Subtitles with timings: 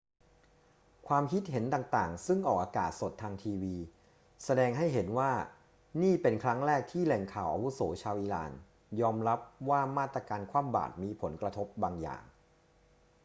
[1.07, 3.75] ความคิดเห็นต่าง ๆ ซึ่งออกอากาศสดทางทีวี
[4.43, 5.31] แสดงให้เห็นว่า
[6.01, 8.51] นี่เป็นครั้งแรกที่แหล่งข่าวอาวุโสชาวอิหร่าน
[9.01, 12.23] ยอมรับว่ามาตรการคว่ำบาตรมีผลกระทบบางอย่าง